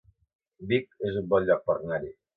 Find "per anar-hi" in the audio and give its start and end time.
1.69-2.15